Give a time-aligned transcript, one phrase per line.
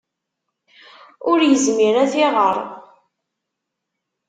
[1.29, 2.57] Ur yezmir ad t-iɣer.